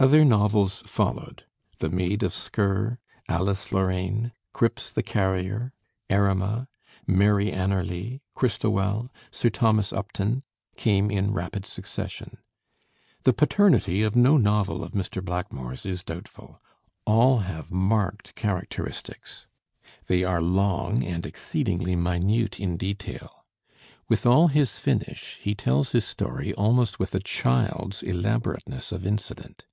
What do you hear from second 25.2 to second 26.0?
he tells